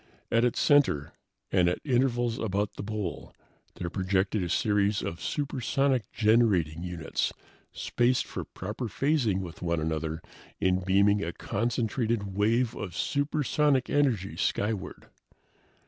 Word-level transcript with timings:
At 0.31 0.43
its 0.43 0.59
center, 0.59 1.13
and 1.51 1.69
at 1.69 1.77
intervals 1.85 2.39
about 2.39 2.73
the 2.73 2.81
bowl, 2.81 3.35
there 3.75 3.91
projected 3.91 4.41
a 4.41 4.49
series 4.49 5.03
of 5.03 5.21
supersonic 5.21 6.11
generating 6.11 6.81
units, 6.81 7.31
spaced 7.71 8.25
for 8.25 8.43
proper 8.43 8.85
phasing 8.87 9.41
with 9.41 9.61
one 9.61 9.79
another 9.79 10.23
in 10.59 10.79
beaming 10.79 11.23
a 11.23 11.31
concentrated 11.33 12.33
wave 12.35 12.73
of 12.75 12.97
supersonic 12.97 13.91
energy 13.91 14.35
skyward. 14.35 15.05